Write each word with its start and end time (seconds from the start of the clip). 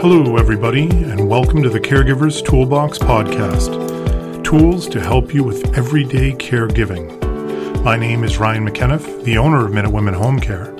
Hello, 0.00 0.36
everybody, 0.36 0.88
and 0.88 1.28
welcome 1.28 1.60
to 1.60 1.68
the 1.68 1.80
Caregivers 1.80 2.40
Toolbox 2.44 2.98
podcast 2.98 4.44
tools 4.44 4.88
to 4.90 5.00
help 5.00 5.34
you 5.34 5.42
with 5.42 5.76
everyday 5.76 6.30
caregiving. 6.34 7.82
My 7.82 7.96
name 7.96 8.22
is 8.22 8.38
Ryan 8.38 8.64
McKenniff, 8.64 9.24
the 9.24 9.38
owner 9.38 9.66
of 9.66 9.72
Minute 9.72 9.90
Women 9.90 10.14
Home 10.14 10.38
Care, 10.38 10.72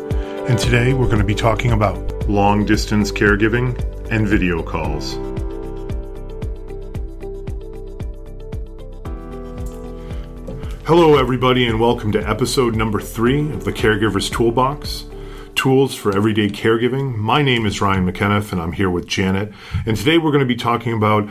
and 0.46 0.56
today 0.56 0.94
we're 0.94 1.06
going 1.06 1.18
to 1.18 1.24
be 1.24 1.34
talking 1.34 1.72
about 1.72 2.28
long 2.28 2.64
distance 2.64 3.10
caregiving 3.10 3.76
and 4.08 4.28
video 4.28 4.62
calls. 4.62 5.14
Hello, 10.86 11.18
everybody, 11.18 11.66
and 11.66 11.80
welcome 11.80 12.12
to 12.12 12.20
episode 12.20 12.76
number 12.76 13.00
three 13.00 13.50
of 13.50 13.64
the 13.64 13.72
Caregivers 13.72 14.30
Toolbox 14.30 15.06
tools 15.58 15.92
for 15.92 16.14
everyday 16.16 16.48
caregiving. 16.48 17.16
My 17.16 17.42
name 17.42 17.66
is 17.66 17.80
Ryan 17.80 18.08
McKenniff, 18.08 18.52
and 18.52 18.62
I'm 18.62 18.70
here 18.70 18.88
with 18.88 19.08
Janet. 19.08 19.52
And 19.84 19.96
today 19.96 20.16
we're 20.16 20.30
going 20.30 20.38
to 20.38 20.46
be 20.46 20.54
talking 20.54 20.92
about 20.92 21.28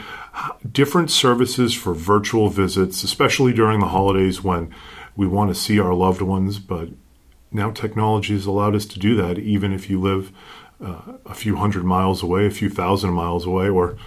different 0.70 1.09
services 1.09 1.73
for 1.73 1.94
virtual 1.94 2.49
visits, 2.49 3.05
especially 3.05 3.54
during 3.54 3.80
the 3.80 3.88
holidays 3.88 4.44
when 4.44 4.76
we 5.16 5.27
want 5.27 5.49
to 5.49 5.55
see 5.55 5.80
our 5.80 5.94
loved 5.94 6.21
ones. 6.21 6.59
But 6.59 6.90
now 7.54 7.71
technology 7.71 8.34
has 8.34 8.45
allowed 8.45 8.76
us 8.76 8.85
to 8.88 8.99
do 8.99 9.16
that, 9.16 9.40
even 9.40 9.71
if 9.71 9.90
you 9.90 10.02
live 10.02 10.34
uh, 10.84 11.13
a 11.26 11.34
few 11.34 11.55
hundred 11.55 11.85
miles 11.85 12.21
away, 12.21 12.46
a 12.46 12.52
few 12.52 12.70
thousand 12.70 13.12
miles 13.12 13.46
away, 13.46 13.70
or 13.70 13.98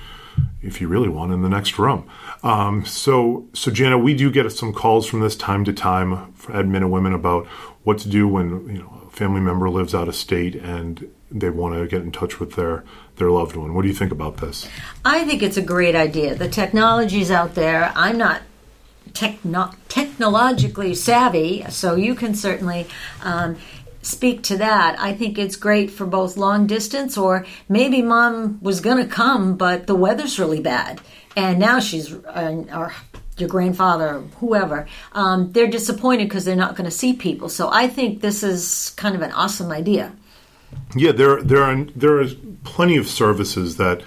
if 0.61 0.83
you 0.83 0.89
really 0.89 1.09
want 1.09 1.33
in 1.33 1.41
the 1.41 1.48
next 1.48 1.78
room. 1.78 2.06
Um, 2.42 2.84
so, 2.84 3.48
so 3.55 3.70
Janet, 3.70 4.00
we 4.02 4.12
do 4.12 4.30
get 4.30 4.52
some 4.52 4.75
calls 4.75 5.06
from 5.06 5.20
this 5.20 5.34
time 5.34 5.64
to 5.64 5.73
time 5.73 6.34
at 6.52 6.66
Minute 6.66 6.89
Women 6.89 7.14
about 7.14 7.47
what 7.84 7.97
to 8.00 8.11
do 8.11 8.28
when 8.28 8.69
you 8.69 8.83
know 8.83 8.99
family 9.10 9.41
member 9.41 9.69
lives 9.69 9.95
out 9.95 10.09
of 10.09 10.14
state 10.14 10.55
and 10.55 11.10
they 11.30 11.50
want 11.50 11.75
to 11.75 11.86
get 11.86 12.03
in 12.03 12.11
touch 12.12 12.41
with 12.41 12.55
their 12.55 12.84
their 13.16 13.30
loved 13.30 13.55
one. 13.55 13.75
What 13.75 13.83
do 13.83 13.89
you 13.89 13.94
think 13.94 14.12
about 14.12 14.39
this? 14.39 14.69
I 15.05 15.25
think 15.25 15.42
it's 15.42 15.56
a 15.56 15.62
great 15.62 15.94
idea. 15.94 16.34
The 16.34 16.48
technology's 16.48 17.31
out 17.31 17.55
there. 17.55 17.92
I'm 17.94 18.16
not 18.16 18.42
techno- 19.12 19.72
technologically 19.88 20.94
savvy, 20.94 21.64
so 21.69 21.97
you 21.97 22.14
can 22.14 22.34
certainly 22.34 22.86
um, 23.22 23.56
speak 24.03 24.42
to 24.44 24.56
that. 24.58 24.98
I 24.98 25.12
think 25.12 25.38
it's 25.38 25.56
great 25.56 25.91
for 25.91 26.06
both 26.06 26.36
long 26.36 26.66
distance 26.66 27.19
or 27.19 27.47
maybe 27.69 28.03
mom 28.03 28.58
was 28.62 28.81
going 28.81 28.97
to 28.97 29.06
come, 29.06 29.56
but 29.56 29.86
the 29.86 29.94
weather's 29.94 30.38
really 30.38 30.61
bad. 30.61 31.00
And 31.36 31.58
now 31.58 31.81
she's, 31.81 32.12
uh, 32.12 32.64
or 32.75 32.92
your 33.41 33.48
grandfather, 33.48 34.20
whoever, 34.38 34.86
um, 35.12 35.52
they're 35.52 35.66
disappointed 35.66 36.28
because 36.28 36.44
they're 36.44 36.56
not 36.56 36.77
going 36.77 36.84
to 36.84 36.91
see 36.91 37.12
people. 37.12 37.48
So 37.48 37.70
I 37.72 37.88
think 37.88 38.20
this 38.20 38.42
is 38.42 38.92
kind 38.97 39.14
of 39.14 39.22
an 39.22 39.32
awesome 39.32 39.70
idea. 39.70 40.12
Yeah, 40.94 41.12
there 41.12 41.42
there 41.42 41.62
are 41.62 41.84
there 41.97 42.20
are 42.20 42.27
plenty 42.64 42.97
of 42.97 43.08
services 43.08 43.77
that 43.77 44.02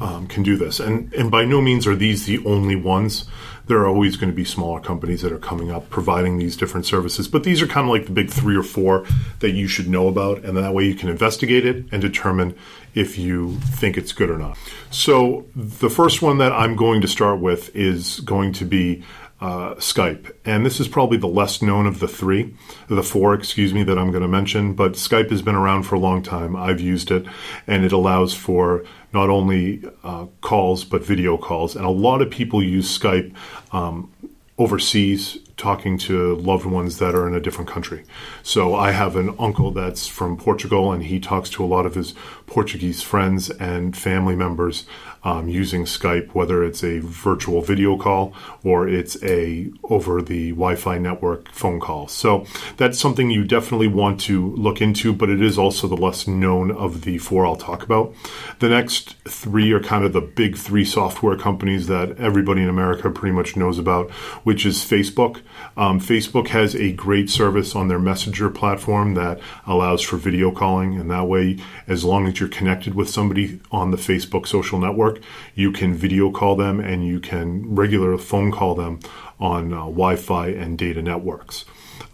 um, 0.00 0.26
can 0.26 0.42
do 0.42 0.56
this, 0.56 0.80
and 0.80 1.12
and 1.14 1.30
by 1.30 1.44
no 1.44 1.60
means 1.60 1.86
are 1.86 1.96
these 1.96 2.26
the 2.26 2.44
only 2.44 2.76
ones. 2.76 3.24
There 3.66 3.78
are 3.78 3.86
always 3.86 4.16
going 4.16 4.30
to 4.30 4.36
be 4.36 4.46
smaller 4.46 4.80
companies 4.80 5.20
that 5.20 5.30
are 5.30 5.38
coming 5.38 5.70
up 5.70 5.90
providing 5.90 6.38
these 6.38 6.56
different 6.56 6.86
services, 6.86 7.28
but 7.28 7.44
these 7.44 7.60
are 7.60 7.66
kind 7.66 7.86
of 7.86 7.92
like 7.92 8.06
the 8.06 8.12
big 8.12 8.30
three 8.30 8.56
or 8.56 8.62
four 8.62 9.04
that 9.40 9.50
you 9.50 9.68
should 9.68 9.88
know 9.88 10.08
about, 10.08 10.42
and 10.44 10.56
that 10.56 10.72
way 10.72 10.84
you 10.84 10.94
can 10.94 11.10
investigate 11.10 11.66
it 11.66 11.84
and 11.92 12.00
determine 12.00 12.56
if 12.94 13.18
you 13.18 13.58
think 13.60 13.98
it's 13.98 14.12
good 14.12 14.30
or 14.30 14.38
not. 14.38 14.56
So 14.90 15.46
the 15.54 15.90
first 15.90 16.22
one 16.22 16.38
that 16.38 16.52
I'm 16.52 16.76
going 16.76 17.02
to 17.02 17.08
start 17.08 17.40
with 17.40 17.74
is 17.76 18.20
going 18.20 18.52
to 18.54 18.64
be 18.64 19.04
uh, 19.40 19.74
Skype. 19.76 20.32
And 20.44 20.66
this 20.66 20.80
is 20.80 20.88
probably 20.88 21.16
the 21.18 21.28
less 21.28 21.62
known 21.62 21.86
of 21.86 22.00
the 22.00 22.08
three, 22.08 22.54
the 22.88 23.02
four, 23.02 23.34
excuse 23.34 23.72
me, 23.72 23.84
that 23.84 23.98
I'm 23.98 24.10
going 24.10 24.22
to 24.22 24.28
mention. 24.28 24.74
But 24.74 24.92
Skype 24.92 25.30
has 25.30 25.42
been 25.42 25.54
around 25.54 25.84
for 25.84 25.94
a 25.94 26.00
long 26.00 26.22
time. 26.22 26.56
I've 26.56 26.80
used 26.80 27.10
it, 27.10 27.26
and 27.66 27.84
it 27.84 27.92
allows 27.92 28.34
for 28.34 28.84
not 29.12 29.30
only 29.30 29.82
uh, 30.02 30.26
calls, 30.40 30.84
but 30.84 31.04
video 31.04 31.36
calls. 31.36 31.76
And 31.76 31.84
a 31.84 31.90
lot 31.90 32.20
of 32.20 32.30
people 32.30 32.62
use 32.62 32.98
Skype 32.98 33.34
um, 33.72 34.12
overseas 34.58 35.38
talking 35.56 35.98
to 35.98 36.36
loved 36.36 36.66
ones 36.66 36.98
that 36.98 37.14
are 37.14 37.26
in 37.26 37.34
a 37.34 37.40
different 37.40 37.68
country. 37.68 38.04
So 38.42 38.74
I 38.74 38.92
have 38.92 39.16
an 39.16 39.34
uncle 39.38 39.72
that's 39.72 40.06
from 40.06 40.36
Portugal, 40.36 40.92
and 40.92 41.02
he 41.04 41.20
talks 41.20 41.50
to 41.50 41.64
a 41.64 41.66
lot 41.66 41.84
of 41.84 41.94
his 41.94 42.14
Portuguese 42.46 43.02
friends 43.02 43.50
and 43.50 43.96
family 43.96 44.36
members 44.36 44.86
um, 45.24 45.48
using 45.48 45.84
Skype, 45.84 46.34
whether 46.34 46.62
it's 46.62 46.84
a 46.84 47.00
virtual 47.00 47.60
video 47.60 47.96
call 47.96 48.32
or 48.62 48.88
it's 48.88 49.22
a 49.22 49.70
over 49.84 50.22
the 50.22 50.50
Wi-Fi 50.50 50.98
network 50.98 51.50
phone 51.52 51.80
call. 51.80 52.08
So 52.08 52.46
that's 52.76 52.98
something 52.98 53.30
you 53.30 53.44
definitely 53.44 53.88
want 53.88 54.20
to 54.22 54.54
look 54.54 54.80
into, 54.80 55.12
but 55.12 55.30
it 55.30 55.42
is 55.42 55.58
also 55.58 55.88
the 55.88 55.96
less 55.96 56.26
known 56.26 56.70
of 56.70 57.02
the 57.02 57.18
four 57.18 57.46
I'll 57.46 57.56
talk 57.56 57.82
about. 57.82 58.14
The 58.60 58.68
next 58.68 59.16
three 59.24 59.72
are 59.72 59.80
kind 59.80 60.04
of 60.04 60.12
the 60.12 60.20
big 60.20 60.56
three 60.56 60.84
software 60.84 61.36
companies 61.36 61.86
that 61.88 62.18
everybody 62.18 62.62
in 62.62 62.68
America 62.68 63.10
pretty 63.10 63.34
much 63.34 63.56
knows 63.56 63.78
about, 63.78 64.10
which 64.44 64.64
is 64.64 64.78
Facebook. 64.78 65.42
Um, 65.76 66.00
Facebook 66.00 66.48
has 66.48 66.74
a 66.74 66.92
great 66.92 67.30
service 67.30 67.74
on 67.74 67.88
their 67.88 67.98
Messenger 67.98 68.50
platform 68.50 69.14
that 69.14 69.40
allows 69.66 70.02
for 70.02 70.16
video 70.16 70.50
calling, 70.50 70.98
and 70.98 71.10
that 71.10 71.26
way, 71.26 71.58
as 71.86 72.04
long 72.04 72.26
as 72.26 72.40
you're 72.40 72.48
connected 72.48 72.94
with 72.94 73.08
somebody 73.08 73.60
on 73.70 73.90
the 73.90 73.96
Facebook 73.96 74.46
social 74.46 74.78
network 74.78 75.07
you 75.54 75.72
can 75.72 75.94
video 75.94 76.30
call 76.30 76.56
them 76.56 76.80
and 76.80 77.06
you 77.06 77.20
can 77.20 77.74
regular 77.74 78.16
phone 78.18 78.50
call 78.50 78.74
them 78.74 79.00
on 79.40 79.72
uh, 79.72 79.78
Wi 79.80 80.16
Fi 80.16 80.48
and 80.48 80.76
data 80.76 81.02
networks. 81.02 81.64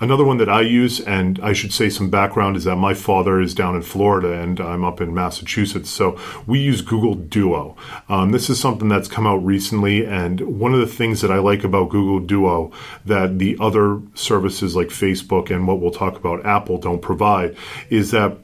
Another 0.01 0.25
one 0.25 0.39
that 0.39 0.49
I 0.49 0.63
use, 0.63 1.01
and 1.01 1.39
I 1.41 1.53
should 1.53 1.73
say 1.73 1.89
some 1.89 2.11
background, 2.11 2.57
is 2.57 2.65
that 2.65 2.77
my 2.77 2.95
father 2.95 3.41
is 3.41 3.55
down 3.55 3.77
in 3.77 3.83
Florida 3.83 4.33
and 4.33 4.61
I'm 4.61 4.85
up 4.85 5.01
in 5.01 5.15
Massachusetts. 5.15 5.89
So 5.89 6.19
we 6.47 6.59
use 6.59 6.83
Google 6.83 7.15
Duo. 7.15 7.77
Um, 8.09 8.33
this 8.33 8.51
is 8.51 8.59
something 8.59 8.89
that's 8.89 9.09
come 9.09 9.27
out 9.27 9.45
recently, 9.45 10.05
and 10.05 10.41
one 10.41 10.75
of 10.75 10.81
the 10.81 10.87
things 10.87 11.21
that 11.21 11.31
I 11.31 11.39
like 11.39 11.65
about 11.65 11.91
Google 11.91 12.21
Duo 12.21 12.73
that 13.05 13.39
the 13.39 13.57
other 13.61 14.01
services 14.15 14.75
like 14.75 14.89
Facebook 14.89 15.51
and 15.51 15.67
what 15.67 15.81
we'll 15.81 15.91
talk 15.91 16.17
about 16.17 16.45
Apple 16.45 16.79
don't 16.79 17.01
provide 17.01 17.57
is 17.89 18.11
that 18.11 18.39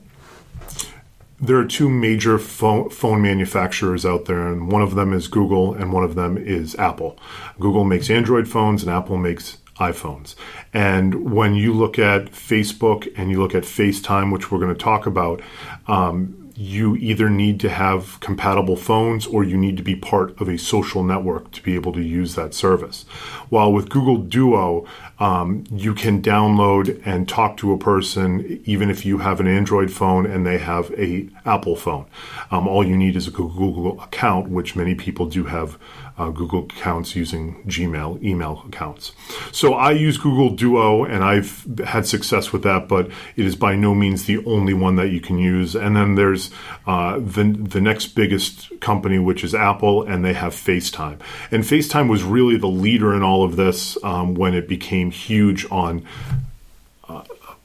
there 1.41 1.57
are 1.57 1.65
two 1.65 1.89
major 1.89 2.39
phone, 2.39 2.91
phone 2.91 3.23
manufacturers 3.23 4.05
out 4.05 4.27
there, 4.27 4.47
and 4.47 4.71
one 4.71 4.83
of 4.83 4.95
them 4.95 5.13
is 5.13 5.27
Google, 5.27 5.73
and 5.73 5.93
one 5.93 6.05
of 6.05 6.15
them 6.15 6.37
is 6.37 6.75
Apple. 6.77 7.19
Google 7.59 7.85
makes 7.85 8.11
Android 8.11 8.47
phones, 8.47 8.83
and 8.83 8.93
Apple 8.93 9.17
makes 9.17 9.59
iPhones. 9.77 10.35
And 10.75 11.33
when 11.33 11.55
you 11.55 11.73
look 11.73 11.99
at 11.99 12.27
Facebook 12.27 13.11
and 13.17 13.31
you 13.31 13.41
look 13.41 13.55
at 13.55 13.63
FaceTime, 13.63 14.33
which 14.33 14.51
we're 14.51 14.61
going 14.61 14.75
to 14.75 14.79
talk 14.79 15.07
about, 15.07 15.41
um, 15.89 16.40
you 16.61 16.95
either 16.97 17.31
need 17.31 17.59
to 17.59 17.71
have 17.71 18.21
compatible 18.21 18.77
phones 18.77 19.27
or 19.27 19.43
you 19.43 19.57
need 19.57 19.79
to 19.79 19.83
be 19.83 19.97
part 19.97 20.39
of 20.39 20.47
a 20.47 20.59
social 20.59 21.03
network 21.03 21.51
to 21.51 21.63
be 21.63 21.75
able 21.75 21.91
to 21.91 22.03
use 22.03 22.35
that 22.35 22.53
service. 22.53 23.05
While 23.49 23.73
with 23.73 23.89
Google 23.89 24.19
Duo, 24.19 24.87
um, 25.19 25.65
you 25.73 25.95
can 25.95 26.21
download 26.21 27.01
and 27.07 27.27
talk 27.27 27.57
to 27.59 27.73
a 27.73 27.79
person 27.79 28.61
even 28.67 28.91
if 28.91 29.07
you 29.07 29.19
have 29.19 29.41
an 29.41 29.49
Android 29.49 29.91
phone 29.91 30.27
and 30.27 30.47
they 30.47 30.59
have 30.59 30.91
a 30.99 31.31
Apple 31.47 31.77
phone. 31.77 32.05
Um, 32.51 32.69
all 32.69 32.87
you 32.87 32.95
need 32.95 33.17
is 33.17 33.27
a 33.27 33.31
Google 33.31 33.99
account, 34.03 34.51
which 34.51 34.77
many 34.77 34.95
people 34.95 35.25
do 35.25 35.45
have 35.45 35.79
uh, 36.21 36.29
Google 36.29 36.65
accounts 36.65 37.17
using 37.17 37.63
Gmail 37.65 38.23
email 38.23 38.63
accounts. 38.69 39.13
So 39.53 39.73
I 39.73 39.93
use 39.93 40.19
Google 40.19 40.51
Duo 40.51 41.05
and 41.05 41.25
I've 41.25 41.67
had 41.87 42.07
success 42.07 42.53
with 42.53 42.63
that, 42.65 42.89
but 42.89 43.11
it 43.37 43.47
is 43.47 43.57
by 43.57 43.75
no 43.75 43.95
means 43.95 44.27
the 44.27 44.45
only 44.45 44.75
one 44.75 44.97
that 44.97 45.09
you 45.09 45.21
can 45.21 45.39
use. 45.39 45.75
And 45.75 45.97
then 45.97 46.17
there's 46.17 46.51
uh, 46.87 47.19
the, 47.19 47.45
the 47.45 47.81
next 47.81 48.09
biggest 48.09 48.69
company, 48.81 49.19
which 49.19 49.43
is 49.43 49.55
Apple, 49.55 50.03
and 50.03 50.23
they 50.23 50.35
have 50.35 50.53
FaceTime. 50.53 51.19
And 51.51 51.65
FaceTime 51.65 52.11
was 52.11 52.23
really 52.23 52.59
the 52.59 52.67
leader 52.67 53.15
in 53.15 53.23
all 53.23 53.43
of 53.43 53.57
this 53.57 53.97
um, 54.05 54.35
when 54.35 54.53
it 54.53 54.69
became 54.69 55.11
huge 55.11 55.67
on 55.71 56.07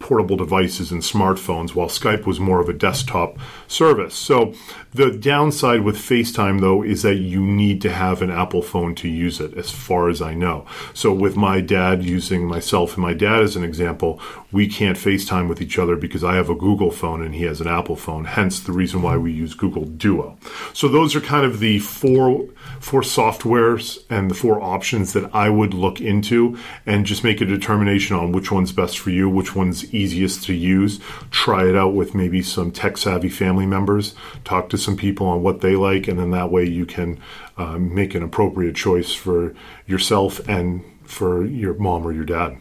portable 0.05 0.37
devices 0.37 0.91
and 0.91 1.01
smartphones, 1.01 1.73
while 1.73 1.87
Skype 1.87 2.27
was 2.27 2.39
more 2.39 2.61
of 2.61 2.69
a 2.69 2.73
desktop 2.73 3.39
service. 3.67 4.13
So 4.13 4.53
the 4.93 5.09
downside 5.09 5.81
with 5.81 5.97
FaceTime, 5.97 6.61
though, 6.61 6.83
is 6.83 7.01
that 7.01 7.15
you 7.15 7.43
need 7.43 7.81
to 7.81 7.91
have 7.91 8.21
an 8.21 8.29
Apple 8.29 8.61
phone 8.61 8.93
to 8.95 9.09
use 9.09 9.39
it, 9.39 9.57
as 9.57 9.71
far 9.71 10.07
as 10.09 10.21
I 10.21 10.35
know. 10.35 10.67
So 10.93 11.11
with 11.11 11.35
my 11.35 11.59
dad 11.59 12.03
using 12.03 12.45
myself 12.45 12.93
and 12.93 13.01
my 13.01 13.15
dad 13.15 13.41
as 13.41 13.55
an 13.55 13.63
example, 13.63 14.21
we 14.51 14.67
can't 14.67 14.95
FaceTime 14.95 15.49
with 15.49 15.59
each 15.59 15.79
other 15.79 15.95
because 15.95 16.23
I 16.23 16.35
have 16.35 16.51
a 16.51 16.55
Google 16.55 16.91
phone 16.91 17.23
and 17.23 17.33
he 17.33 17.45
has 17.45 17.59
an 17.59 17.67
Apple 17.67 17.95
phone, 17.95 18.25
hence 18.25 18.59
the 18.59 18.73
reason 18.73 19.01
why 19.01 19.17
we 19.17 19.31
use 19.31 19.55
Google 19.55 19.85
Duo. 19.85 20.37
So 20.73 20.87
those 20.87 21.15
are 21.15 21.21
kind 21.21 21.47
of 21.47 21.59
the 21.59 21.79
four 21.79 22.47
four 22.79 23.01
softwares 23.01 24.03
and 24.09 24.29
the 24.29 24.35
four 24.35 24.61
options 24.61 25.13
that 25.13 25.33
I 25.33 25.49
would 25.49 25.73
look 25.73 26.01
into 26.01 26.57
and 26.85 27.05
just 27.05 27.23
make 27.23 27.41
a 27.41 27.45
determination 27.45 28.15
on 28.15 28.31
which 28.31 28.51
one's 28.51 28.71
best 28.71 28.99
for 28.99 29.09
you, 29.09 29.29
which 29.29 29.55
one's 29.55 29.93
easiest 29.95 30.43
to 30.45 30.53
use. 30.53 30.99
Try 31.31 31.67
it 31.67 31.75
out 31.75 31.93
with 31.93 32.15
maybe 32.15 32.41
some 32.41 32.71
tech 32.71 32.97
savvy 32.97 33.29
family 33.29 33.65
members. 33.65 34.15
Talk 34.43 34.69
to 34.69 34.77
some 34.77 34.97
people 34.97 35.27
on 35.27 35.43
what 35.43 35.61
they 35.61 35.75
like, 35.75 36.07
and 36.07 36.19
then 36.19 36.31
that 36.31 36.51
way 36.51 36.65
you 36.65 36.85
can 36.85 37.19
uh, 37.57 37.77
make 37.77 38.15
an 38.15 38.23
appropriate 38.23 38.75
choice 38.75 39.13
for 39.13 39.55
yourself 39.87 40.47
and 40.47 40.83
for 41.03 41.45
your 41.45 41.73
mom 41.75 42.05
or 42.05 42.11
your 42.11 42.25
dad. 42.25 42.57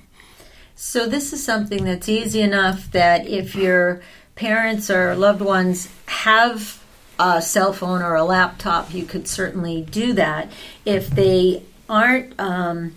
So, 0.77 1.07
this 1.07 1.33
is 1.33 1.45
something 1.45 1.85
that's 1.85 2.09
easy 2.09 2.41
enough 2.41 2.91
that 2.93 3.27
if 3.27 3.55
your 3.55 4.03
parents 4.35 4.91
or 4.91 5.15
loved 5.15 5.41
ones 5.41 5.89
have 6.07 6.83
a 7.19 7.41
cell 7.41 7.73
phone 7.73 8.03
or 8.03 8.15
a 8.15 8.25
laptop, 8.25 8.93
you 8.93 9.05
could 9.05 9.29
certainly 9.29 9.83
do 9.83 10.15
that. 10.15 10.51
If 10.85 11.09
they 11.11 11.63
aren't 11.89 12.39
um, 12.41 12.95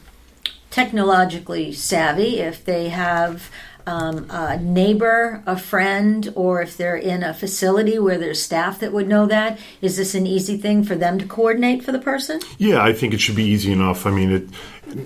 technologically 0.78 1.74
savvy, 1.74 2.40
if 2.40 2.64
they 2.64 2.90
have 2.90 3.50
um, 3.88 4.28
a 4.30 4.60
neighbor, 4.60 5.42
a 5.48 5.58
friend, 5.58 6.32
or 6.36 6.62
if 6.62 6.78
they're 6.78 6.96
in 6.96 7.24
a 7.24 7.34
facility 7.34 7.98
where 7.98 8.20
there's 8.20 8.40
staff 8.40 8.80
that 8.82 8.94
would 8.94 9.08
know 9.08 9.26
that, 9.26 9.58
is 9.82 9.98
this 9.98 10.14
an 10.14 10.28
easy 10.28 10.56
thing 10.56 10.84
for 10.84 10.94
them 10.94 11.18
to 11.18 11.26
coordinate 11.26 11.84
for 11.84 11.92
the 11.92 11.98
person? 11.98 12.40
Yeah, 12.60 12.84
I 12.84 12.94
think 12.94 13.16
it 13.16 13.22
should 13.22 13.36
be 13.36 13.46
easy 13.46 13.72
enough. 13.72 14.06
I 14.06 14.12
mean, 14.12 14.32
it, 14.32 14.50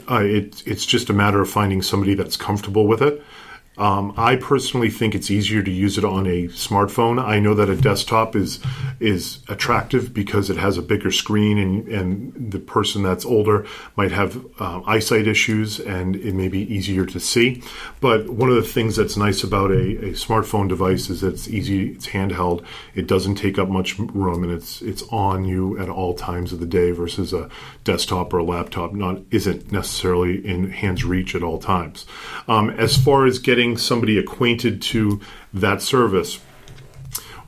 uh, 0.10 0.24
it 0.24 0.62
it's 0.66 0.86
just 0.86 1.10
a 1.10 1.14
matter 1.14 1.40
of 1.40 1.50
finding 1.50 1.82
somebody 1.82 2.16
that's 2.16 2.36
comfortable 2.36 2.86
with 2.86 3.02
it. 3.02 3.24
Um, 3.78 4.14
I 4.18 4.36
personally 4.36 4.90
think 4.90 5.16
it's 5.16 5.32
easier 5.32 5.64
to 5.64 5.72
use 5.72 5.98
it 5.98 6.04
on 6.04 6.28
a 6.28 6.48
smartphone. 6.50 7.24
I 7.24 7.40
know 7.40 7.54
that 7.56 7.70
a 7.70 7.76
desktop 7.76 8.36
is 8.36 8.60
is 9.00 9.40
attractive 9.48 10.14
because 10.14 10.50
it 10.50 10.58
has 10.58 10.78
a 10.78 10.82
bigger 10.82 11.10
screen, 11.10 11.58
and, 11.58 11.88
and 11.88 12.52
the 12.52 12.60
person 12.60 13.02
that's 13.02 13.26
older 13.26 13.66
might 13.96 14.12
have 14.12 14.46
uh, 14.60 14.82
eyesight 14.86 15.26
issues, 15.26 15.80
and 15.80 16.18
it 16.18 16.36
may 16.36 16.50
be 16.50 16.72
easier 16.72 17.06
to 17.06 17.20
see. 17.20 17.64
But 18.02 18.30
one 18.30 18.50
of 18.50 18.56
the 18.56 18.62
things 18.62 18.98
that's 18.98 19.16
nice 19.16 19.42
about 19.42 19.72
a, 19.72 20.10
a 20.10 20.12
smartphone 20.12 20.68
device 20.68 21.10
is 21.10 21.22
that 21.22 21.34
it's 21.34 21.48
easy, 21.48 21.92
it's 21.92 22.08
handheld, 22.08 22.66
it 22.94 23.08
doesn't 23.08 23.36
take 23.36 23.58
up 23.58 23.70
much 23.70 23.98
room, 23.98 24.44
and 24.44 24.52
it's 24.52 24.82
it's 24.82 25.04
on 25.10 25.46
you 25.46 25.80
at 25.80 25.90
all 25.90 26.14
times 26.14 26.52
of 26.52 26.60
the 26.60 26.66
day. 26.66 26.92
Versus 26.92 27.32
a 27.32 27.50
desktop 27.86 28.34
or 28.34 28.40
a 28.40 28.44
laptop, 28.44 28.92
not 28.92 29.22
isn't 29.32 29.72
necessarily 29.72 30.46
in 30.46 30.72
hands 30.72 31.06
reach 31.06 31.36
at 31.36 31.44
all 31.44 31.58
times. 31.58 32.06
Um, 32.48 32.70
as 32.72 32.98
far 32.98 33.26
as 33.26 33.40
getting 33.40 33.78
somebody 33.78 34.18
acquainted 34.18 34.82
to 34.84 35.22
that 35.54 35.82
service, 35.82 36.40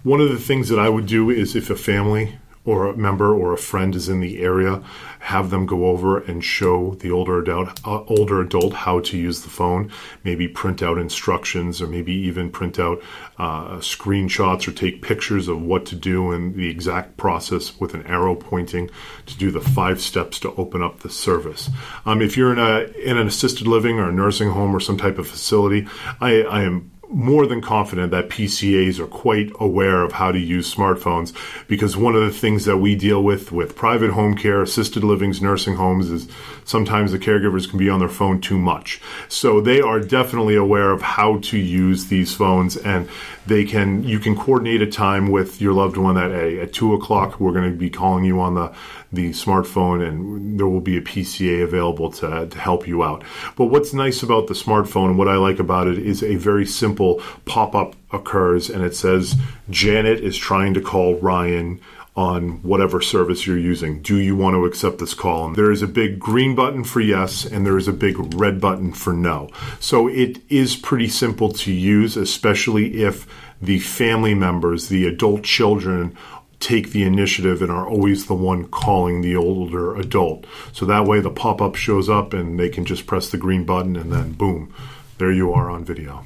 one 0.03 0.21
of 0.21 0.29
the 0.29 0.39
things 0.39 0.69
that 0.69 0.79
I 0.79 0.89
would 0.89 1.05
do 1.05 1.29
is 1.29 1.55
if 1.55 1.69
a 1.69 1.75
family 1.75 2.37
or 2.65 2.87
a 2.87 2.95
member 2.95 3.33
or 3.33 3.51
a 3.51 3.57
friend 3.57 3.93
is 3.95 4.07
in 4.07 4.21
the 4.21 4.41
area, 4.41 4.81
have 5.19 5.49
them 5.49 5.65
go 5.65 5.87
over 5.87 6.19
and 6.19 6.43
show 6.43 6.95
the 6.95 7.11
older 7.11 7.39
adult, 7.39 7.79
uh, 7.85 8.03
older 8.05 8.41
adult 8.41 8.73
how 8.73 8.99
to 9.01 9.17
use 9.17 9.41
the 9.41 9.49
phone. 9.49 9.91
Maybe 10.23 10.47
print 10.47 10.81
out 10.81 10.97
instructions, 10.97 11.81
or 11.81 11.87
maybe 11.87 12.13
even 12.13 12.49
print 12.49 12.79
out 12.79 13.01
uh, 13.37 13.77
screenshots 13.77 14.67
or 14.67 14.71
take 14.71 15.01
pictures 15.01 15.47
of 15.47 15.61
what 15.61 15.85
to 15.87 15.95
do 15.95 16.31
and 16.31 16.55
the 16.55 16.69
exact 16.69 17.17
process 17.17 17.79
with 17.79 17.93
an 17.93 18.05
arrow 18.05 18.35
pointing 18.35 18.89
to 19.25 19.37
do 19.37 19.51
the 19.51 19.61
five 19.61 19.99
steps 19.99 20.39
to 20.39 20.53
open 20.55 20.81
up 20.81 20.99
the 20.99 21.09
service. 21.09 21.69
Um, 22.05 22.21
if 22.21 22.37
you're 22.37 22.53
in 22.53 22.59
a 22.59 22.83
in 23.03 23.17
an 23.17 23.27
assisted 23.27 23.67
living 23.67 23.99
or 23.99 24.09
a 24.09 24.13
nursing 24.13 24.51
home 24.51 24.75
or 24.75 24.79
some 24.79 24.97
type 24.97 25.17
of 25.17 25.27
facility, 25.27 25.87
I, 26.21 26.43
I 26.43 26.63
am 26.63 26.92
more 27.13 27.45
than 27.45 27.61
confident 27.61 28.11
that 28.11 28.27
PCAs 28.27 28.99
are 28.99 29.07
quite 29.07 29.51
aware 29.59 30.01
of 30.01 30.13
how 30.13 30.31
to 30.31 30.39
use 30.39 30.73
smartphones 30.73 31.31
because 31.67 31.95
one 31.95 32.15
of 32.15 32.21
the 32.21 32.31
things 32.31 32.65
that 32.65 32.77
we 32.77 32.95
deal 32.95 33.23
with 33.23 33.51
with 33.51 33.75
private 33.75 34.11
home 34.11 34.35
care, 34.35 34.63
assisted 34.63 35.03
livings, 35.03 35.41
nursing 35.41 35.75
homes 35.75 36.09
is 36.09 36.27
sometimes 36.65 37.11
the 37.11 37.19
caregivers 37.19 37.69
can 37.69 37.77
be 37.77 37.89
on 37.89 37.99
their 37.99 38.09
phone 38.09 38.41
too 38.41 38.57
much. 38.57 38.99
So 39.29 39.61
they 39.61 39.79
are 39.79 39.99
definitely 39.99 40.55
aware 40.55 40.89
of 40.89 41.03
how 41.03 41.37
to 41.39 41.57
use 41.57 42.07
these 42.07 42.33
phones 42.33 42.77
and 42.77 43.07
they 43.45 43.63
can 43.63 44.03
you 44.03 44.19
can 44.19 44.35
coordinate 44.35 44.81
a 44.81 44.87
time 44.87 45.29
with 45.29 45.61
your 45.61 45.73
loved 45.73 45.97
one 45.97 46.15
that 46.15 46.31
hey, 46.31 46.59
at 46.59 46.73
two 46.73 46.93
o'clock 46.93 47.39
we're 47.39 47.51
going 47.51 47.69
to 47.71 47.77
be 47.77 47.89
calling 47.89 48.25
you 48.25 48.39
on 48.39 48.55
the 48.55 48.73
the 49.11 49.29
smartphone 49.29 50.05
and 50.05 50.59
there 50.59 50.67
will 50.67 50.81
be 50.81 50.97
a 50.97 51.01
PCA 51.01 51.63
available 51.63 52.09
to, 52.09 52.47
to 52.47 52.57
help 52.57 52.87
you 52.87 53.03
out. 53.03 53.23
But 53.55 53.65
what's 53.65 53.93
nice 53.93 54.23
about 54.23 54.47
the 54.47 54.55
smartphone 54.55 55.09
and 55.09 55.17
what 55.19 55.27
I 55.27 55.35
like 55.35 55.59
about 55.59 55.85
it 55.85 55.99
is 55.99 56.23
a 56.23 56.35
very 56.35 56.65
simple 56.65 57.02
pop 57.45 57.75
up 57.75 57.95
occurs 58.11 58.69
and 58.69 58.83
it 58.83 58.95
says 58.95 59.35
Janet 59.69 60.19
is 60.19 60.37
trying 60.37 60.73
to 60.75 60.81
call 60.81 61.15
Ryan 61.15 61.79
on 62.15 62.61
whatever 62.61 63.01
service 63.01 63.47
you're 63.47 63.57
using. 63.57 64.01
Do 64.01 64.17
you 64.17 64.35
want 64.35 64.53
to 64.53 64.65
accept 64.65 64.99
this 64.99 65.15
call? 65.15 65.47
And 65.47 65.55
there 65.55 65.71
is 65.71 65.81
a 65.81 65.87
big 65.87 66.19
green 66.19 66.53
button 66.55 66.83
for 66.83 67.01
yes, 67.01 67.43
and 67.43 67.65
there 67.65 67.77
is 67.77 67.87
a 67.87 67.93
big 67.93 68.35
red 68.35 68.61
button 68.61 68.93
for 68.93 69.13
no. 69.13 69.49
So 69.79 70.07
it 70.07 70.39
is 70.49 70.75
pretty 70.75 71.07
simple 71.07 71.51
to 71.53 71.71
use, 71.71 72.15
especially 72.15 73.01
if 73.01 73.25
the 73.61 73.79
family 73.79 74.35
members, 74.35 74.89
the 74.89 75.07
adult 75.07 75.43
children, 75.43 76.15
take 76.59 76.91
the 76.91 77.03
initiative 77.03 77.61
and 77.61 77.71
are 77.71 77.87
always 77.87 78.27
the 78.27 78.35
one 78.35 78.67
calling 78.67 79.21
the 79.21 79.35
older 79.35 79.95
adult. 79.95 80.45
So 80.71 80.85
that 80.85 81.05
way 81.05 81.19
the 81.19 81.31
pop 81.31 81.61
up 81.61 81.75
shows 81.75 82.09
up 82.09 82.31
and 82.31 82.59
they 82.59 82.69
can 82.69 82.85
just 82.85 83.07
press 83.07 83.29
the 83.29 83.37
green 83.37 83.65
button 83.65 83.95
and 83.95 84.11
then 84.11 84.33
boom, 84.33 84.73
there 85.17 85.31
you 85.31 85.51
are 85.51 85.69
on 85.69 85.83
video. 85.83 86.25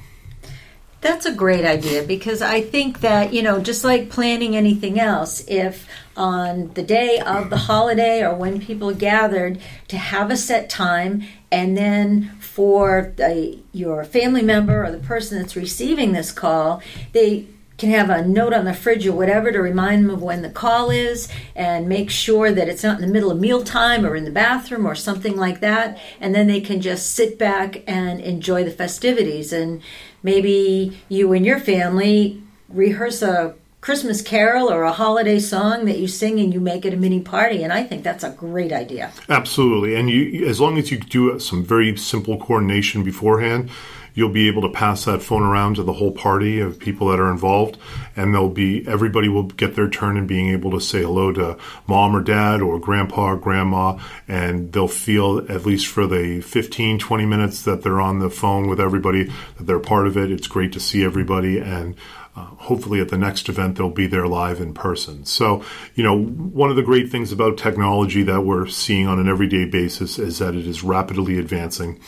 That's 1.00 1.26
a 1.26 1.32
great 1.32 1.64
idea 1.64 2.02
because 2.02 2.42
I 2.42 2.60
think 2.60 3.00
that, 3.00 3.32
you 3.32 3.40
know, 3.40 3.60
just 3.60 3.84
like 3.84 4.10
planning 4.10 4.56
anything 4.56 4.98
else, 4.98 5.44
if 5.46 5.88
on 6.16 6.72
the 6.74 6.82
day 6.82 7.20
of 7.20 7.50
the 7.50 7.56
holiday 7.56 8.24
or 8.24 8.34
when 8.34 8.60
people 8.60 8.92
gathered 8.92 9.60
to 9.88 9.96
have 9.96 10.32
a 10.32 10.36
set 10.36 10.68
time 10.68 11.22
and 11.52 11.76
then 11.76 12.36
for 12.40 13.12
the, 13.16 13.60
your 13.72 14.02
family 14.02 14.42
member 14.42 14.84
or 14.84 14.90
the 14.90 14.98
person 14.98 15.38
that's 15.38 15.54
receiving 15.54 16.12
this 16.12 16.32
call, 16.32 16.82
they 17.12 17.46
can 17.78 17.90
have 17.90 18.10
a 18.10 18.26
note 18.26 18.52
on 18.52 18.64
the 18.64 18.74
fridge 18.74 19.06
or 19.06 19.12
whatever 19.12 19.52
to 19.52 19.62
remind 19.62 20.04
them 20.04 20.10
of 20.10 20.20
when 20.20 20.42
the 20.42 20.50
call 20.50 20.90
is 20.90 21.28
and 21.54 21.88
make 21.88 22.10
sure 22.10 22.50
that 22.50 22.68
it's 22.68 22.82
not 22.82 22.96
in 22.96 23.06
the 23.06 23.12
middle 23.12 23.30
of 23.30 23.38
mealtime 23.38 24.04
or 24.04 24.16
in 24.16 24.24
the 24.24 24.32
bathroom 24.32 24.84
or 24.84 24.96
something 24.96 25.36
like 25.36 25.60
that. 25.60 25.96
And 26.20 26.34
then 26.34 26.48
they 26.48 26.60
can 26.60 26.80
just 26.80 27.14
sit 27.14 27.38
back 27.38 27.84
and 27.86 28.20
enjoy 28.20 28.64
the 28.64 28.72
festivities. 28.72 29.52
And 29.52 29.80
maybe 30.22 30.98
you 31.08 31.32
and 31.32 31.44
your 31.44 31.58
family 31.58 32.42
rehearse 32.68 33.22
a 33.22 33.54
Christmas 33.80 34.20
carol 34.20 34.70
or 34.70 34.82
a 34.82 34.92
holiday 34.92 35.38
song 35.38 35.84
that 35.84 35.98
you 35.98 36.08
sing 36.08 36.40
and 36.40 36.52
you 36.52 36.60
make 36.60 36.84
it 36.84 36.92
a 36.92 36.96
mini 36.96 37.20
party. 37.20 37.62
And 37.62 37.72
I 37.72 37.84
think 37.84 38.02
that's 38.02 38.24
a 38.24 38.30
great 38.30 38.72
idea. 38.72 39.12
Absolutely. 39.28 39.94
And 39.94 40.10
you, 40.10 40.46
as 40.46 40.60
long 40.60 40.78
as 40.78 40.90
you 40.90 40.98
do 40.98 41.38
some 41.38 41.64
very 41.64 41.96
simple 41.96 42.38
coordination 42.38 43.04
beforehand, 43.04 43.70
you'll 44.18 44.28
be 44.28 44.48
able 44.48 44.62
to 44.62 44.68
pass 44.68 45.04
that 45.04 45.22
phone 45.22 45.44
around 45.44 45.76
to 45.76 45.84
the 45.84 45.92
whole 45.92 46.10
party 46.10 46.58
of 46.58 46.76
people 46.76 47.06
that 47.06 47.20
are 47.20 47.30
involved 47.30 47.78
and 48.16 48.34
they'll 48.34 48.48
be 48.48 48.84
everybody 48.88 49.28
will 49.28 49.44
get 49.44 49.76
their 49.76 49.88
turn 49.88 50.16
in 50.16 50.26
being 50.26 50.48
able 50.48 50.72
to 50.72 50.80
say 50.80 51.02
hello 51.02 51.32
to 51.32 51.56
mom 51.86 52.16
or 52.16 52.20
dad 52.20 52.60
or 52.60 52.80
grandpa 52.80 53.26
or 53.26 53.36
grandma 53.36 53.96
and 54.26 54.72
they'll 54.72 54.88
feel 54.88 55.38
at 55.48 55.64
least 55.64 55.86
for 55.86 56.08
the 56.08 56.40
15 56.40 56.98
20 56.98 57.26
minutes 57.26 57.62
that 57.62 57.84
they're 57.84 58.00
on 58.00 58.18
the 58.18 58.28
phone 58.28 58.68
with 58.68 58.80
everybody 58.80 59.30
that 59.56 59.64
they're 59.64 59.78
part 59.78 60.08
of 60.08 60.16
it. 60.16 60.32
It's 60.32 60.48
great 60.48 60.72
to 60.72 60.80
see 60.80 61.04
everybody 61.04 61.60
and 61.60 61.94
uh, 62.34 62.40
hopefully 62.56 63.00
at 63.00 63.10
the 63.10 63.18
next 63.18 63.48
event 63.48 63.76
they'll 63.76 63.88
be 63.88 64.08
there 64.08 64.26
live 64.26 64.60
in 64.60 64.74
person. 64.74 65.24
So 65.26 65.64
you 65.94 66.02
know 66.02 66.20
one 66.20 66.70
of 66.70 66.76
the 66.76 66.82
great 66.82 67.08
things 67.08 67.30
about 67.30 67.56
technology 67.56 68.24
that 68.24 68.40
we're 68.40 68.66
seeing 68.66 69.06
on 69.06 69.20
an 69.20 69.28
everyday 69.28 69.64
basis 69.64 70.18
is 70.18 70.40
that 70.40 70.56
it 70.56 70.66
is 70.66 70.82
rapidly 70.82 71.38
advancing 71.38 72.00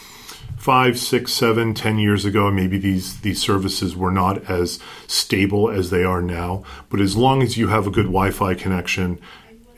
five, 0.60 0.98
six, 0.98 1.32
seven, 1.32 1.72
ten 1.72 1.98
years 1.98 2.26
ago, 2.26 2.50
maybe 2.50 2.76
these 2.76 3.20
these 3.22 3.40
services 3.40 3.96
were 3.96 4.10
not 4.10 4.44
as 4.44 4.78
stable 5.06 5.70
as 5.70 5.88
they 5.88 6.04
are 6.04 6.20
now. 6.20 6.62
But 6.90 7.00
as 7.00 7.16
long 7.16 7.42
as 7.42 7.56
you 7.56 7.68
have 7.68 7.86
a 7.86 7.90
good 7.90 8.06
Wi-Fi 8.06 8.54
connection 8.54 9.18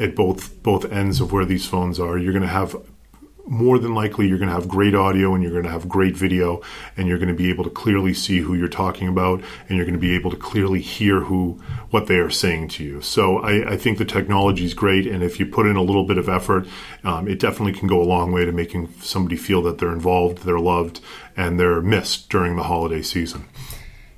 at 0.01 0.17
both 0.17 0.61
both 0.65 0.91
ends 0.91 1.21
of 1.21 1.31
where 1.31 1.45
these 1.45 1.67
phones 1.67 2.01
are, 2.01 2.19
you're 2.19 2.33
going 2.33 2.43
to 2.43 2.49
have 2.49 2.75
more 3.47 3.79
than 3.79 3.95
likely 3.95 4.29
you're 4.29 4.39
going 4.39 4.49
to 4.49 4.55
have 4.55 4.69
great 4.69 4.95
audio 4.95 5.35
and 5.35 5.43
you're 5.43 5.53
going 5.53 5.65
to 5.65 5.71
have 5.71 5.89
great 5.89 6.17
video 6.17 6.61
and 6.97 7.09
you're 7.09 7.19
going 7.19 7.29
to 7.29 7.35
be 7.35 7.51
able 7.51 7.65
to 7.65 7.71
clearly 7.71 8.15
see 8.15 8.39
who 8.39 8.55
you're 8.55 8.69
talking 8.69 9.09
about 9.09 9.43
and 9.69 9.77
you're 9.77 9.85
going 9.85 9.95
to 9.95 10.01
be 10.01 10.15
able 10.15 10.31
to 10.31 10.37
clearly 10.37 10.81
hear 10.81 11.21
who 11.21 11.61
what 11.91 12.07
they 12.07 12.17
are 12.17 12.31
saying 12.31 12.69
to 12.69 12.85
you. 12.85 13.01
So 13.01 13.39
i, 13.39 13.73
I 13.73 13.77
think 13.77 13.99
the 13.99 14.05
technology 14.05 14.65
is 14.65 14.75
great 14.75 15.07
and 15.07 15.23
if 15.23 15.41
you 15.41 15.47
put 15.47 15.67
in 15.67 15.77
a 15.77 15.83
little 15.83 16.05
bit 16.05 16.19
of 16.19 16.29
effort 16.29 16.67
um, 17.05 17.29
it 17.29 17.39
definitely 17.39 17.73
can 17.73 17.89
go 17.89 18.01
a 18.01 18.05
long 18.05 18.33
way 18.33 18.45
to 18.45 18.53
making 18.53 18.93
somebody 19.01 19.37
feel 19.37 19.63
that 19.63 19.79
they're 19.79 19.93
involved 19.93 20.39
they're 20.39 20.59
loved 20.59 21.01
and 21.37 21.59
they're 21.59 21.83
missed 21.83 22.29
during 22.29 22.57
the 22.57 22.65
holiday 22.65 23.03
season 23.03 23.47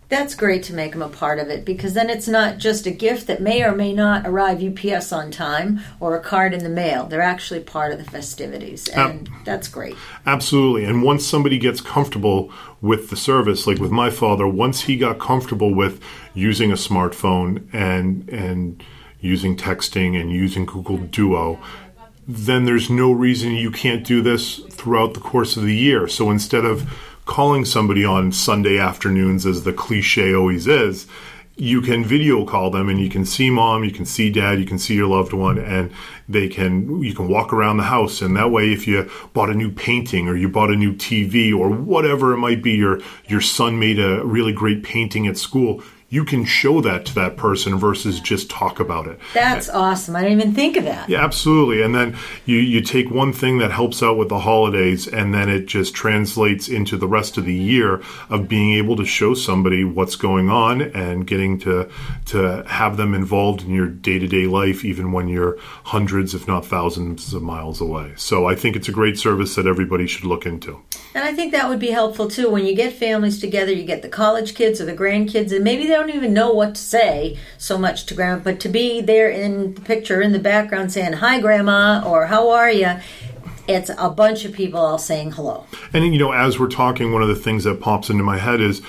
that's 0.09 0.35
great 0.35 0.63
to 0.65 0.75
make 0.75 0.93
them 0.93 1.03
a 1.03 1.09
part 1.09 1.39
of 1.39 1.49
it 1.49 1.65
because 1.65 1.95
then 1.95 2.11
it's 2.11 2.29
not 2.29 2.59
just 2.59 2.87
a 2.87 2.91
gift 2.91 3.27
that 3.27 3.41
may 3.41 3.63
or 3.63 3.75
may 3.75 3.93
not 3.93 4.27
arrive 4.27 4.63
UPS 4.63 5.13
on 5.13 5.31
time 5.31 5.81
or 6.01 6.15
a 6.15 6.21
card 6.21 6.53
in 6.53 6.63
the 6.63 6.69
mail. 6.69 7.07
They're 7.07 7.23
actually 7.23 7.61
part 7.61 7.93
of 7.93 7.99
the 7.99 8.05
festivities, 8.05 8.89
and 8.89 9.29
that's 9.45 9.69
great. 9.69 9.97
Absolutely. 10.27 10.85
And 10.85 11.03
once 11.03 11.27
somebody 11.27 11.59
gets 11.59 11.81
comfortable 11.81 12.53
with 12.81 13.11
the 13.11 13.17
service, 13.17 13.67
like 13.67 13.79
with 13.79 13.91
my 13.91 14.11
father, 14.11 14.47
once 14.47 14.83
he 14.83 14.97
got 14.97 15.19
comfortable 15.19 15.75
with 15.75 16.03
using 16.35 16.71
a 16.71 16.77
smartphone 16.77 17.67
and 17.73 18.29
and 18.29 18.83
using 19.21 19.57
texting 19.57 20.21
and 20.21 20.31
using 20.31 20.67
Google 20.67 20.99
Duo, 20.99 21.59
then 22.29 22.67
there's 22.67 22.91
no 22.91 23.11
reason 23.11 23.53
you 23.53 23.71
can't 23.71 24.05
do 24.05 24.21
this 24.21 24.59
throughout 24.71 25.15
the 25.15 25.21
course 25.21 25.57
of 25.57 25.63
the 25.63 25.75
year. 25.75 26.07
So 26.09 26.31
instead 26.31 26.65
of 26.65 26.91
calling 27.25 27.65
somebody 27.65 28.05
on 28.05 28.33
Sunday 28.33 28.79
afternoons, 28.79 29.47
as 29.47 29.65
the 29.65 29.73
cliche 29.73 30.35
always 30.35 30.67
is, 30.67 31.07
you 31.57 31.81
can 31.81 32.05
video 32.05 32.45
call 32.45 32.71
them 32.71 32.89
and 32.89 33.01
you 33.01 33.09
can 33.09 33.25
see 33.25 33.49
mom, 33.49 33.85
you 33.85 33.93
can 33.93 34.05
see 34.05 34.31
dad, 34.31 34.59
you 34.59 34.67
can 34.67 34.79
see 34.79 34.95
your 34.95 35.07
loved 35.07 35.33
one, 35.33 35.59
and 35.59 35.93
they 36.29 36.49
can 36.49 37.01
you 37.01 37.15
can 37.15 37.29
walk 37.29 37.53
around 37.53 37.77
the 37.77 37.85
house. 37.85 38.21
And 38.21 38.37
that 38.37 38.51
way, 38.51 38.73
if 38.73 38.89
you 38.89 39.09
bought 39.33 39.51
a 39.51 39.55
new 39.55 39.71
painting 39.71 40.29
or 40.29 40.37
you 40.37 40.49
bought 40.49 40.71
a 40.71 40.77
new 40.77 40.93
TV 40.93 41.57
or 41.57 41.71
whatever 41.71 42.33
it 42.33 42.39
might 42.39 42.63
be, 42.63 42.73
your 42.73 43.01
your 43.27 43.41
son 43.41 43.79
made 43.79 44.01
a 44.01 44.25
really 44.25 44.53
great 44.53 44.83
painting 44.83 45.27
at 45.29 45.39
school, 45.39 45.83
you 46.15 46.25
can 46.25 46.45
show 46.45 46.81
that 46.81 47.05
to 47.07 47.15
that 47.17 47.37
person 47.37 47.77
versus 47.77 48.21
just 48.21 48.49
talk 48.49 48.79
about 48.79 49.09
it. 49.09 49.19
That's 49.35 49.69
awesome. 49.69 50.15
I 50.15 50.23
didn't 50.23 50.41
even 50.41 50.55
think 50.55 50.77
of 50.77 50.85
that. 50.85 51.09
Yeah, 51.09 51.25
absolutely. 51.25 51.83
And 51.83 51.93
then 51.93 52.17
you, 52.47 52.59
you 52.59 52.83
take 52.83 53.11
one 53.11 53.33
thing 53.33 53.59
that 53.59 53.73
helps 53.73 54.01
out 54.01 54.17
with 54.17 54.29
the 54.29 54.39
holidays 54.39 55.09
and 55.09 55.35
then 55.35 55.49
it 55.49 55.67
just 55.67 55.93
translates 55.93 56.69
into 56.69 56.97
the 56.97 57.09
rest 57.09 57.37
of 57.37 57.47
the 57.47 57.53
year 57.53 58.01
of 58.31 58.49
being 58.49 58.75
able 58.75 58.95
to 58.95 59.05
show 59.05 59.35
somebody 59.35 59.83
what's 59.83 60.15
going 60.15 60.49
on 60.49 60.83
and 60.83 61.27
getting 61.27 61.59
to 61.59 61.91
to 62.27 62.63
have 62.69 62.97
them 62.97 63.13
involved 63.13 63.63
in 63.63 63.71
your 63.75 63.89
day-to-day 63.89 64.47
life 64.47 64.85
even 64.85 65.11
when 65.11 65.27
you're 65.27 65.59
hundreds 65.83 66.33
if 66.33 66.47
not 66.47 66.65
thousands 66.65 67.35
of 67.35 67.43
miles 67.43 67.81
away. 67.81 68.13
So 68.17 68.47
I 68.47 68.55
think 68.55 68.77
it's 68.77 68.89
a 68.89 68.93
great 68.93 69.19
service 69.19 69.57
that 69.57 69.67
everybody 69.67 70.07
should 70.07 70.25
look 70.25 70.47
into. 70.47 70.81
And 71.15 71.25
I 71.25 71.33
think 71.33 71.53
that 71.53 71.69
would 71.69 71.79
be 71.79 71.91
helpful 71.91 72.29
too. 72.29 72.51
When 72.51 72.67
you 72.67 72.75
get 72.75 72.93
families 72.93 73.41
together, 73.41 73.73
you 73.73 73.85
get 73.85 74.03
the 74.03 74.09
college 74.09 74.55
kids 74.55 74.81
or 74.81 74.85
the 74.85 74.97
grandkids, 74.97 75.53
and 75.53 75.63
maybe 75.65 75.87
they 75.87 75.97
don't 76.07 76.17
even 76.17 76.35
know 76.35 76.53
what 76.53 76.75
to 76.75 76.81
say 76.81 77.39
so 77.57 77.79
much 77.79 78.05
to 78.07 78.15
grandma, 78.15 78.43
but 78.43 78.61
to 78.61 78.69
be 78.69 79.01
there 79.01 79.31
in 79.31 79.75
the 79.75 79.81
picture, 79.81 80.21
in 80.21 80.33
the 80.33 80.39
background, 80.39 80.93
saying, 80.93 81.15
Hi, 81.15 81.41
grandma, 81.41 82.03
or 82.07 82.27
How 82.27 82.51
are 82.51 82.71
you? 82.71 82.97
It's 83.67 83.91
a 83.97 84.11
bunch 84.11 84.45
of 84.45 84.53
people 84.53 84.79
all 84.79 84.99
saying 84.99 85.33
hello. 85.33 85.67
And, 85.95 86.05
you 86.13 86.19
know, 86.19 86.33
as 86.33 86.59
we're 86.59 86.69
talking, 86.69 87.13
one 87.13 87.23
of 87.23 87.29
the 87.29 87.35
things 87.35 87.65
that 87.65 87.81
pops 87.81 88.11
into 88.11 88.23
my 88.23 88.37
head 88.37 88.61
is 88.61 88.83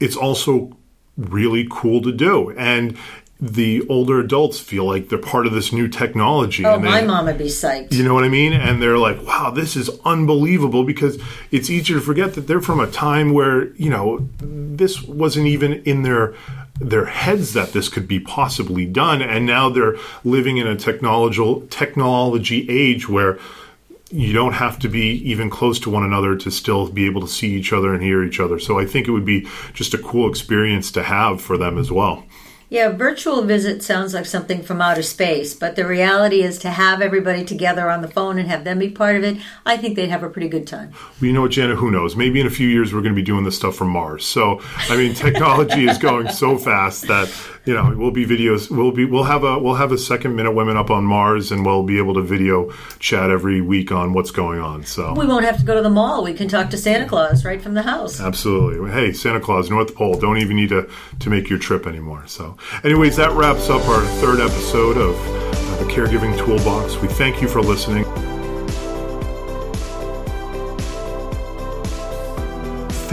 it's 0.00 0.16
also 0.16 0.76
really 1.16 1.68
cool 1.70 2.02
to 2.02 2.10
do. 2.10 2.50
And 2.58 2.98
the 3.42 3.84
older 3.88 4.20
adults 4.20 4.60
feel 4.60 4.84
like 4.84 5.08
they're 5.08 5.18
part 5.18 5.46
of 5.46 5.52
this 5.52 5.72
new 5.72 5.88
technology. 5.88 6.64
Oh, 6.64 6.76
and 6.76 6.84
they, 6.84 6.88
my 6.88 7.02
mom 7.02 7.26
would 7.26 7.38
be 7.38 7.46
psyched. 7.46 7.92
You 7.92 8.04
know 8.04 8.14
what 8.14 8.22
I 8.22 8.28
mean? 8.28 8.52
And 8.52 8.80
they're 8.80 8.98
like, 8.98 9.20
wow, 9.26 9.50
this 9.50 9.74
is 9.74 9.90
unbelievable 10.04 10.84
because 10.84 11.20
it's 11.50 11.68
easier 11.68 11.98
to 11.98 12.02
forget 12.02 12.34
that 12.34 12.42
they're 12.42 12.60
from 12.60 12.78
a 12.78 12.88
time 12.88 13.32
where, 13.32 13.74
you 13.74 13.90
know, 13.90 14.28
this 14.38 15.02
wasn't 15.02 15.48
even 15.48 15.72
in 15.82 16.02
their 16.02 16.34
their 16.80 17.04
heads 17.04 17.52
that 17.52 17.72
this 17.72 17.88
could 17.88 18.08
be 18.08 18.18
possibly 18.18 18.86
done 18.86 19.22
and 19.22 19.46
now 19.46 19.68
they're 19.68 19.96
living 20.24 20.56
in 20.56 20.66
a 20.66 20.74
technological 20.74 21.60
technology 21.68 22.66
age 22.68 23.08
where 23.08 23.38
you 24.10 24.32
don't 24.32 24.54
have 24.54 24.78
to 24.78 24.88
be 24.88 25.12
even 25.30 25.48
close 25.48 25.78
to 25.80 25.90
one 25.90 26.04
another 26.04 26.36
to 26.36 26.50
still 26.50 26.88
be 26.88 27.06
able 27.06 27.20
to 27.20 27.28
see 27.28 27.52
each 27.52 27.72
other 27.72 27.94
and 27.94 28.02
hear 28.02 28.22
each 28.22 28.40
other. 28.40 28.58
So 28.58 28.78
I 28.78 28.84
think 28.84 29.08
it 29.08 29.10
would 29.10 29.24
be 29.24 29.48
just 29.74 29.94
a 29.94 29.98
cool 29.98 30.28
experience 30.28 30.90
to 30.92 31.02
have 31.02 31.40
for 31.40 31.56
them 31.56 31.78
as 31.78 31.90
well. 31.90 32.24
Yeah, 32.72 32.88
virtual 32.88 33.42
visit 33.42 33.82
sounds 33.82 34.14
like 34.14 34.24
something 34.24 34.62
from 34.62 34.80
outer 34.80 35.02
space, 35.02 35.52
but 35.52 35.76
the 35.76 35.86
reality 35.86 36.40
is 36.40 36.56
to 36.60 36.70
have 36.70 37.02
everybody 37.02 37.44
together 37.44 37.90
on 37.90 38.00
the 38.00 38.08
phone 38.08 38.38
and 38.38 38.48
have 38.48 38.64
them 38.64 38.78
be 38.78 38.88
part 38.88 39.14
of 39.16 39.24
it, 39.24 39.36
I 39.66 39.76
think 39.76 39.94
they'd 39.94 40.08
have 40.08 40.22
a 40.22 40.30
pretty 40.30 40.48
good 40.48 40.66
time. 40.66 40.92
Well, 41.20 41.26
you 41.26 41.34
know 41.34 41.42
what, 41.42 41.50
Janet, 41.50 41.76
who 41.76 41.90
knows? 41.90 42.16
Maybe 42.16 42.40
in 42.40 42.46
a 42.46 42.50
few 42.50 42.66
years 42.66 42.94
we're 42.94 43.02
going 43.02 43.12
to 43.12 43.20
be 43.20 43.20
doing 43.20 43.44
this 43.44 43.56
stuff 43.56 43.76
from 43.76 43.90
Mars. 43.90 44.24
So, 44.24 44.62
I 44.88 44.96
mean, 44.96 45.12
technology 45.14 45.86
is 45.86 45.98
going 45.98 46.30
so 46.30 46.56
fast 46.56 47.08
that 47.08 47.28
you 47.64 47.74
know 47.74 47.94
we'll 47.96 48.10
be 48.10 48.26
videos 48.26 48.70
we'll 48.70 48.90
be 48.90 49.04
we'll 49.04 49.24
have 49.24 49.44
a 49.44 49.58
we'll 49.58 49.74
have 49.74 49.92
a 49.92 49.98
second 49.98 50.34
minute 50.34 50.52
women 50.52 50.76
up 50.76 50.90
on 50.90 51.04
mars 51.04 51.52
and 51.52 51.64
we'll 51.64 51.82
be 51.84 51.98
able 51.98 52.14
to 52.14 52.22
video 52.22 52.72
chat 52.98 53.30
every 53.30 53.60
week 53.60 53.92
on 53.92 54.12
what's 54.12 54.30
going 54.30 54.60
on 54.60 54.84
so. 54.84 55.14
We 55.14 55.26
won't 55.26 55.44
have 55.44 55.58
to 55.58 55.64
go 55.64 55.74
to 55.74 55.82
the 55.82 55.90
mall. 55.90 56.24
We 56.24 56.34
can 56.34 56.48
talk 56.48 56.70
to 56.70 56.78
santa 56.78 57.06
claus 57.08 57.44
right 57.44 57.62
from 57.62 57.74
the 57.74 57.82
house. 57.82 58.20
Absolutely. 58.20 58.90
Hey 58.90 59.12
santa 59.12 59.40
claus 59.40 59.70
north 59.70 59.94
pole. 59.94 60.14
Don't 60.18 60.38
even 60.38 60.56
need 60.56 60.70
to 60.70 60.88
to 61.20 61.30
make 61.30 61.48
your 61.48 61.58
trip 61.58 61.86
anymore 61.86 62.24
so. 62.26 62.56
Anyways 62.82 63.16
that 63.16 63.32
wraps 63.32 63.70
up 63.70 63.86
our 63.88 64.04
third 64.20 64.40
episode 64.40 64.96
of 64.96 65.14
uh, 65.14 65.76
the 65.76 65.90
caregiving 65.92 66.36
toolbox. 66.38 66.96
We 66.96 67.08
thank 67.08 67.40
you 67.40 67.48
for 67.48 67.60
listening. 67.60 68.04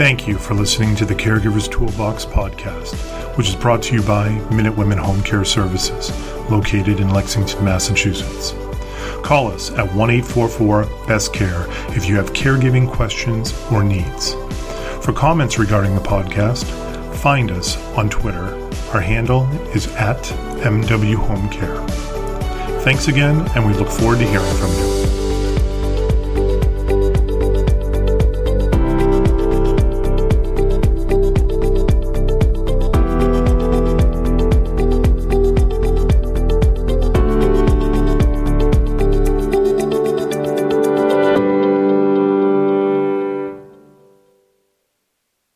Thank 0.00 0.26
you 0.26 0.38
for 0.38 0.54
listening 0.54 0.96
to 0.96 1.04
the 1.04 1.14
Caregivers 1.14 1.70
Toolbox 1.70 2.24
podcast, 2.24 2.94
which 3.36 3.48
is 3.48 3.54
brought 3.54 3.82
to 3.84 3.94
you 3.94 4.02
by 4.02 4.28
Minute 4.50 4.76
Women 4.76 4.98
Home 4.98 5.22
Care 5.22 5.44
Services, 5.44 6.10
located 6.50 7.00
in 7.00 7.10
Lexington, 7.10 7.64
Massachusetts. 7.64 8.54
Call 9.22 9.48
us 9.48 9.70
at 9.72 9.92
1 9.94 10.10
844 10.10 11.06
Best 11.06 11.32
Care 11.32 11.66
if 11.96 12.06
you 12.08 12.16
have 12.16 12.32
caregiving 12.32 12.90
questions 12.90 13.54
or 13.70 13.82
needs. 13.82 14.34
For 15.04 15.12
comments 15.12 15.58
regarding 15.58 15.94
the 15.94 16.00
podcast, 16.00 16.64
find 17.16 17.50
us 17.50 17.76
on 17.96 18.10
Twitter. 18.10 18.56
Our 18.92 19.00
handle 19.00 19.48
is 19.74 19.86
at 19.94 20.22
MW 20.62 21.14
Home 21.14 21.48
Care. 21.48 21.80
Thanks 22.80 23.08
again, 23.08 23.46
and 23.54 23.66
we 23.66 23.74
look 23.74 23.88
forward 23.88 24.18
to 24.18 24.26
hearing 24.26 24.54
from 24.56 24.70
you. 24.72 25.19